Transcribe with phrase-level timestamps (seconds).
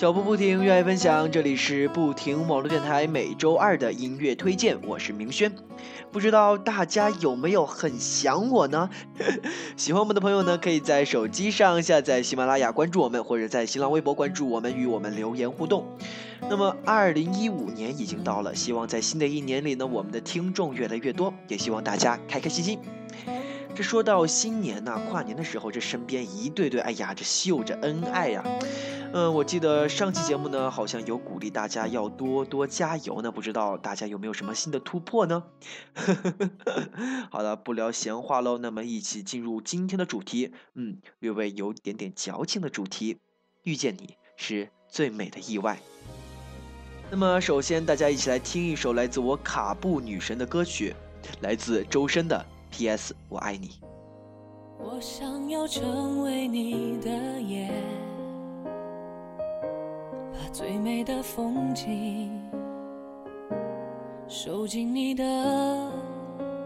[0.00, 1.30] 脚步不停，热爱分享。
[1.30, 5.52] 这里是不停网络电台每周二的音乐推荐，我是明轩。
[6.10, 8.88] 不知道大家有没有很想我呢？
[9.76, 15.84] 喜欢我们的朋友呢，可以在手机上下载喜马拉雅，关注我们，或者在新浪微博关注我们，与我们留言互动。
[16.48, 22.78] 那么，二零一五年已经到了，希望在新的一年里呢，我们的听众越来越多，也希望大家开开心心。
[23.74, 28.42] 这说到新年呐，跨年的时候，这身边一对对，哎呀，这秀着恩爱呀。
[29.12, 33.32] 嗯，我记得上期节目呢，好像有鼓励大家要多多加油呢。
[33.32, 35.42] 不知道大家有没有什么新的突破呢？
[37.28, 40.52] 好了，不聊闲话喽，那么一起进入今天的主题。
[40.74, 43.18] 嗯，略微有点点矫情的主题，
[43.64, 45.80] 遇见你是最美的意外。
[47.10, 50.94] 那么首先，大家一起来听一首来自我卡布女神的歌曲，
[51.40, 53.16] 来自周深的《P.S.
[53.28, 53.68] 我爱你》。
[54.78, 58.09] 我想要成为你的眼。
[60.52, 62.42] 最美的风景
[64.26, 65.24] 收进你的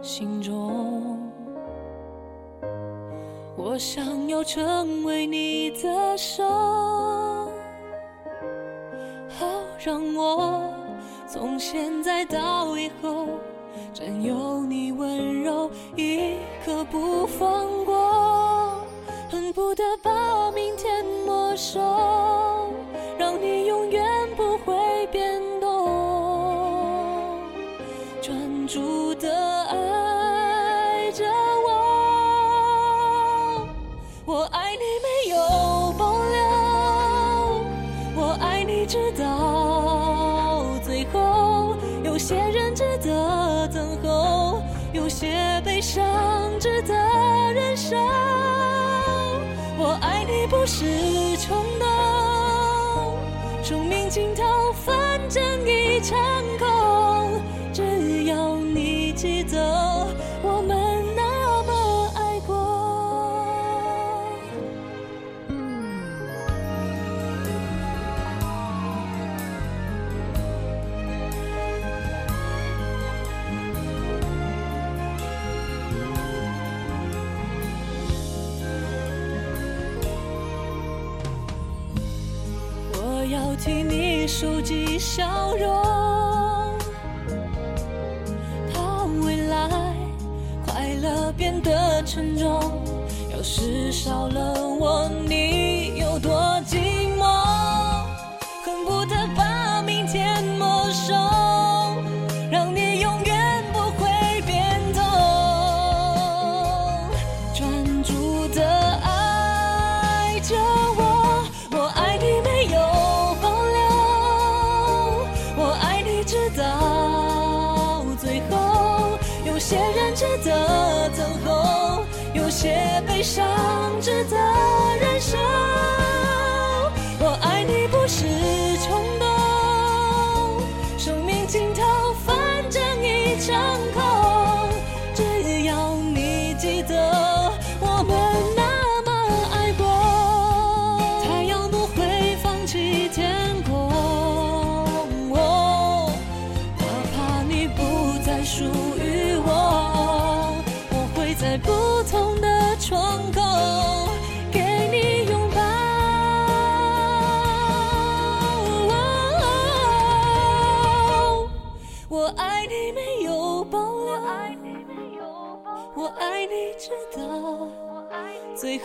[0.00, 1.18] 心中，
[3.56, 6.44] 我想要成为你的手，
[9.28, 9.46] 好
[9.84, 10.72] 让我
[11.26, 13.26] 从现在到以后
[13.92, 18.80] 占有你温柔一刻不放过，
[19.28, 21.80] 恨不得把明天没收。
[50.62, 50.84] 不是
[51.38, 53.18] 冲动。
[53.64, 56.16] 生命尽头，反正一场
[84.42, 85.72] 收集笑容，
[88.72, 89.94] 怕未来
[90.66, 92.60] 快乐变得沉重。
[93.30, 94.71] 要是少了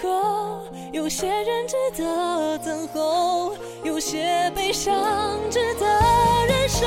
[0.00, 0.62] 可。
[0.92, 3.54] 有些人值得等候，
[3.84, 5.86] 有些悲伤值得
[6.48, 6.86] 忍受。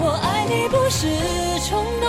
[0.00, 1.06] 我爱你不是
[1.68, 2.08] 冲动，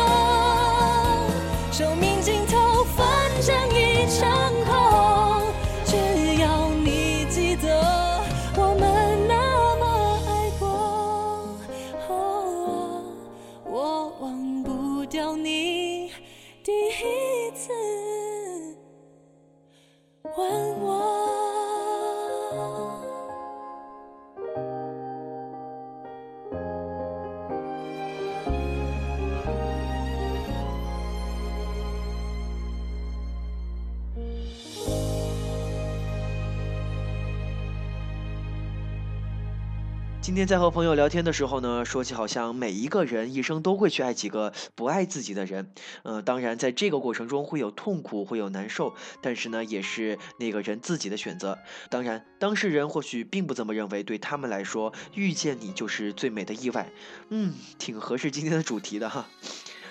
[40.29, 45.71] 今天在和朋友聊天的时候呢，说起好像每一个人一生都会去爱几个不爱自己的人，
[46.03, 51.57] 嗯，当然在这个过程中会有痛苦，会有难受，但是呢，也是那个人自己的选择。
[51.89, 56.91] 当然，当事人或许并不这么认为，对他们来说，遇见你就是最美的意外。
[57.29, 59.27] 嗯，挺合适今天的主题的哈。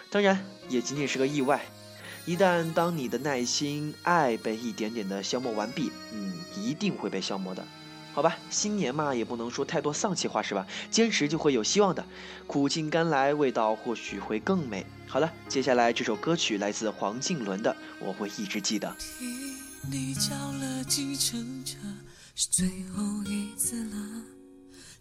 [0.09, 1.61] 当然，也仅仅是个意外。
[2.27, 7.67] 一旦当你的耐心、爱被一点点的消磨完毕，嗯，一定会被消磨的。
[8.13, 10.67] 好吧，新年嘛，也不能说太多丧气话，是吧？
[10.91, 12.05] 坚持就会有希望的，
[12.47, 14.85] 苦尽甘来，味道或许会更美。
[15.07, 17.71] 好了，接下来这首歌曲来自黄靖伦的
[18.01, 18.89] 《我会一直记得》。
[19.91, 21.77] 你叫了计程车，
[22.35, 23.97] 是最后一次了。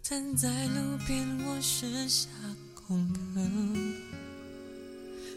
[0.00, 2.28] 站在路边，我剩下
[2.74, 3.40] 空壳。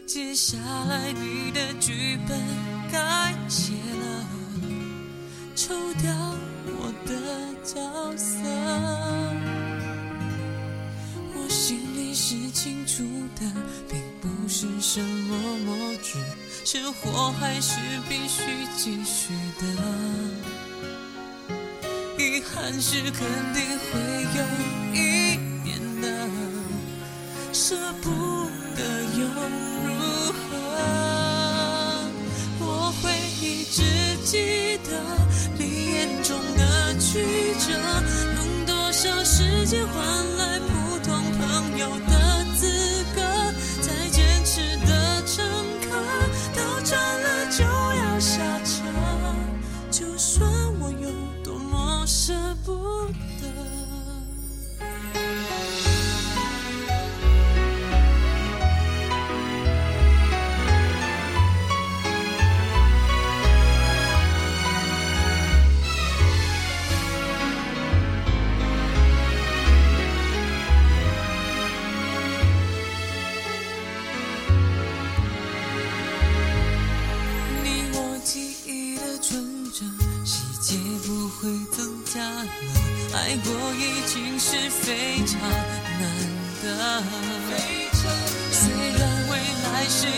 [0.06, 2.40] 接下来你的剧本
[2.90, 4.26] 该写了，
[5.54, 6.12] 抽掉
[6.66, 7.12] 我的
[7.64, 7.76] 角
[8.16, 8.38] 色。
[11.34, 13.04] 我心里是清楚
[13.36, 13.40] 的，
[13.88, 16.18] 并不是什么默剧，
[16.64, 17.76] 生活还是
[18.08, 19.64] 必须继续的。
[22.18, 23.20] 遗憾是肯
[23.54, 23.90] 定会
[24.38, 24.44] 有
[24.94, 24.96] 一
[25.62, 26.06] 年的，
[27.52, 28.10] 舍不
[28.76, 28.80] 得
[29.18, 29.20] 又
[29.86, 29.90] 如
[30.32, 30.42] 何？
[32.60, 33.02] 我会
[33.40, 33.82] 一直
[34.24, 34.90] 记得
[37.12, 37.18] 曲
[37.58, 37.74] 折，
[38.36, 40.58] 用多少时间换来
[83.14, 86.02] 爱过已经是非常难
[86.62, 87.02] 得。
[88.50, 90.08] 虽然未来谁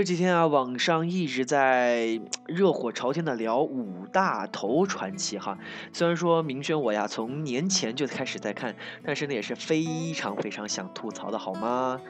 [0.00, 5.58] 这几天啊，网上一直在热火朝天的聊五大头传奇哈。
[5.92, 12.00] 虽然说明轩我呀从年前就开始在看，但是呢也是非常非常想吐槽的好吗？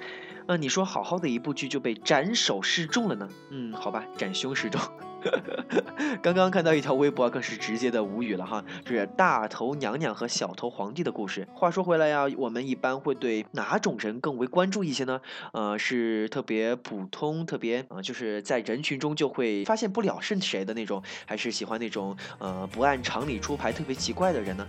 [0.46, 3.28] 啊，你说好好的一部剧就被斩首示众了呢？
[3.50, 4.80] 嗯，好吧，斩凶示众。
[6.22, 8.64] 刚刚看到一条微博，更是直接的无语了哈。
[8.84, 11.46] 这是大头娘娘和小头皇帝的故事。
[11.54, 15.20] 话说回来呀，我们一般会对哪种人更为关注一些呢？
[15.52, 24.66] 呃，是特别普通、特别呃，就是在人群中就会发现不了是谁的那种，还是喜欢那种呃不按常理出牌、特别奇怪的人呢？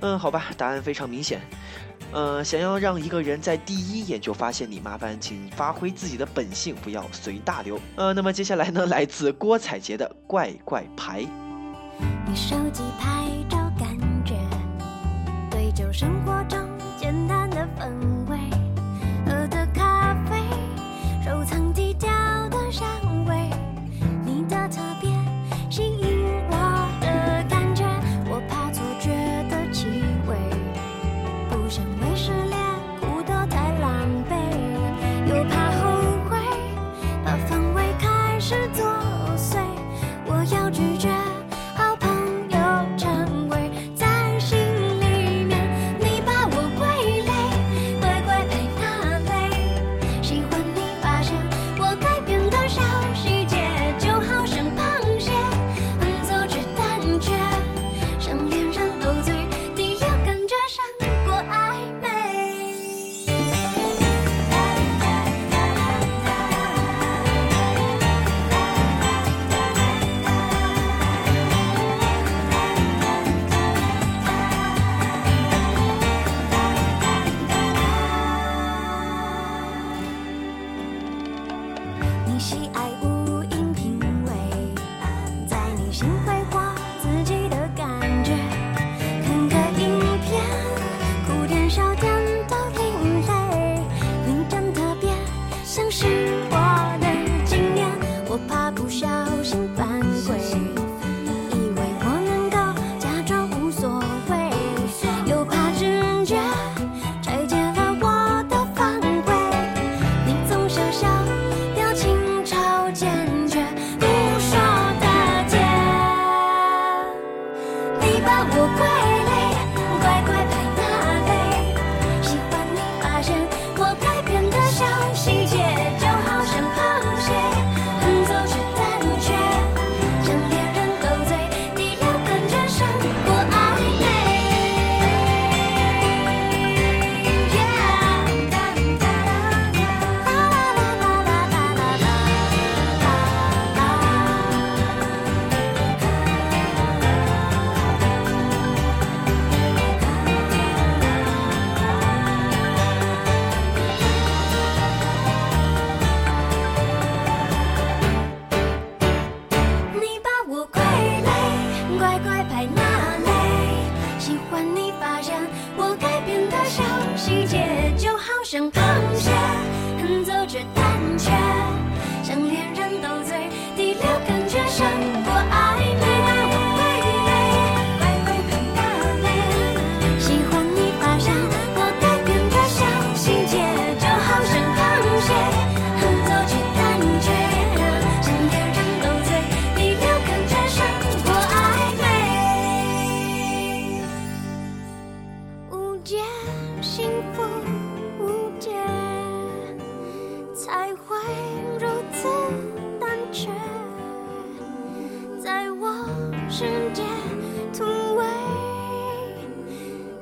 [0.00, 1.40] 嗯，好吧，答案非常明显。
[2.12, 7.78] 呃，想要让一个人在第一眼就发现你，麻烦请发挥自己的本性，不要随大流。
[7.96, 11.22] 呃，那么接下来呢，来自郭采洁的《怪怪牌》。
[12.26, 12.82] 你手机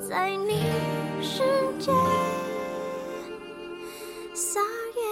[0.09, 0.63] 在你
[1.21, 1.43] 世
[1.79, 1.93] 界
[4.33, 4.59] 撒
[4.97, 5.03] 野。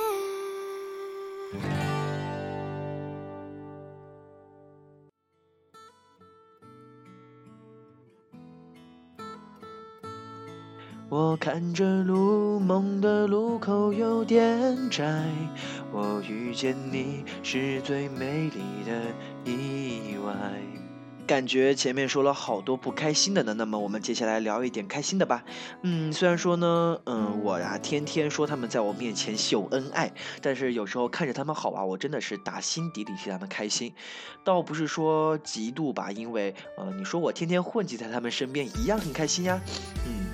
[11.10, 15.04] 我看着路，梦的路口有点窄。
[15.92, 19.02] 我遇见你是最美丽的
[19.44, 19.86] 意。
[21.26, 25.45] 感觉前面说了好多不开心的呢，那么我们接下来聊一点开心的吧。
[25.83, 33.92] 嗯，虽然说呢，嗯，我呀天天说他们在我面前秀恩爱，但是有时候看着他们好啊，我真的是打心底里替他们开心。
[34.45, 39.61] 倒不是说嫉妒吧，因为呃，你说我天天混迹在他们身边一样很开心呀。
[40.06, 40.26] 嗯。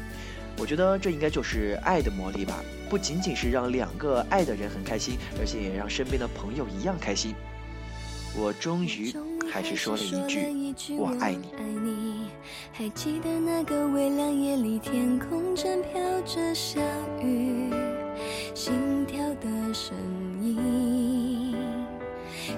[0.59, 7.35] 我觉得这应该就是爱的魔力吧，不仅仅是让两个爱的人很开心，而且也让身边的朋友一样开心。
[8.35, 9.15] 我终于
[9.53, 12.27] 还是说了一句“我爱你”。
[12.73, 16.81] 还记得那个微凉夜里，天空正飘着小
[17.23, 17.71] 雨，
[18.55, 19.95] 心跳的声
[20.41, 21.55] 音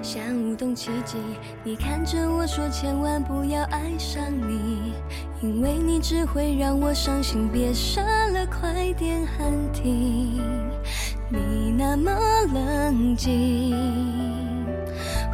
[0.01, 1.17] 像舞动奇迹。
[1.63, 4.93] 你看着我说，千万不要爱上你，
[5.41, 7.49] 因为你只会让我伤心。
[7.51, 10.41] 别傻了，快点喊停。
[11.29, 12.11] 你那么
[12.53, 14.34] 冷静。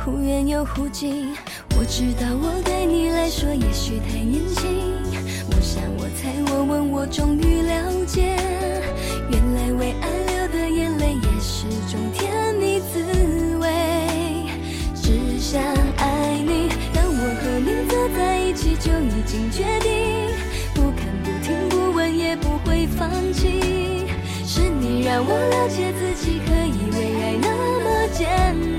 [0.04, 1.32] 忽远又忽近，
[1.78, 4.98] 我知道我对你来说也许太年轻。
[5.52, 8.36] 我想我猜我问我终于了解，
[9.30, 13.70] 原来为爱流的眼泪也是种甜蜜滋味。
[14.96, 15.62] 只想
[15.98, 20.34] 爱你，当我和你走在一起就已经决定，
[20.74, 24.08] 不看不听不问也不会放弃。
[24.48, 27.48] 是你让我了解自己可以为爱那
[27.84, 28.71] 么坚定。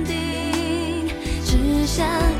[1.94, 2.31] 想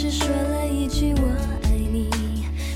[0.00, 1.28] 是说了一句我
[1.64, 2.08] 爱你。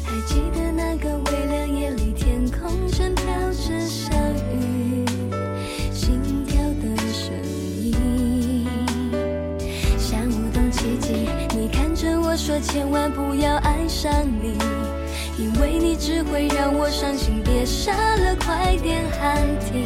[0.05, 4.13] 还记得那个微凉夜里，天空正飘着小
[4.53, 5.07] 雨，
[5.91, 7.33] 心跳的声
[7.81, 8.67] 音
[9.97, 11.27] 像舞动奇迹。
[11.57, 14.13] 你看着我说千万不要爱上
[14.43, 14.59] 你，
[15.39, 17.43] 因为你只会让我伤心。
[17.43, 19.81] 别傻了，快点喊停。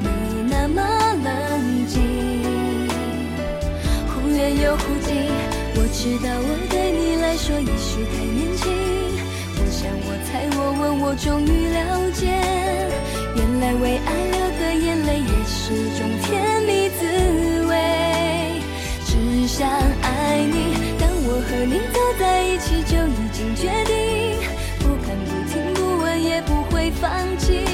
[0.00, 0.82] 你那么
[1.22, 2.02] 冷静。
[4.08, 5.01] 忽远又忽。
[5.92, 8.72] 知道我对你来说也许太年轻。
[9.54, 12.26] 我想我猜我问我终于了解，
[13.36, 17.00] 原来为爱流的眼泪也是种甜蜜滋
[17.68, 17.72] 味。
[19.04, 24.40] 只想爱你，当我和你走在一起就已经决定，
[24.80, 27.64] 不看不听不问也不会放弃。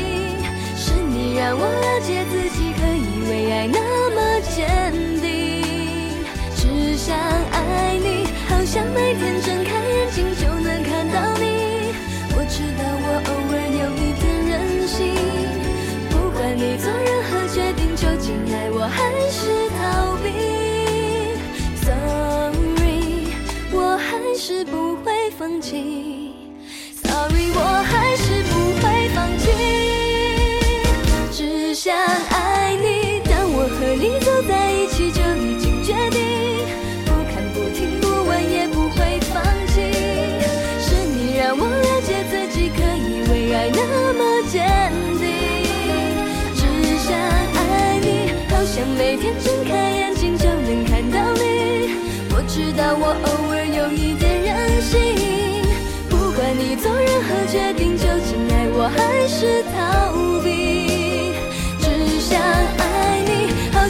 [0.76, 2.37] 是你让我了解自，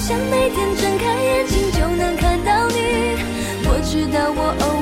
[0.08, 3.18] 想，每天睁开眼睛就能看到你。
[3.66, 4.77] 我知道我偶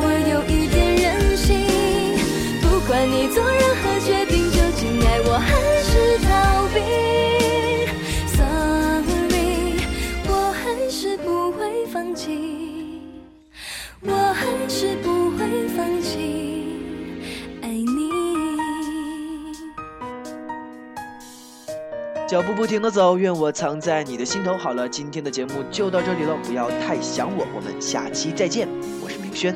[22.26, 24.56] 脚步不停的走，愿我藏在你的心头。
[24.56, 28.66] 好了，今天的节目就到这里了，不要太想我，我们下期再见。
[29.00, 29.54] 我是明轩。